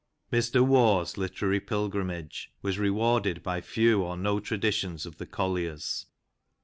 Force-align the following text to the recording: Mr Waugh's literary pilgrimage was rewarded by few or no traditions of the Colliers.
Mr 0.33 0.65
Waugh's 0.65 1.15
literary 1.15 1.59
pilgrimage 1.59 2.51
was 2.63 2.79
rewarded 2.79 3.43
by 3.43 3.61
few 3.61 4.01
or 4.01 4.17
no 4.17 4.39
traditions 4.39 5.05
of 5.05 5.19
the 5.19 5.27
Colliers. 5.27 6.07